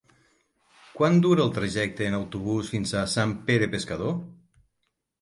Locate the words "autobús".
2.23-2.75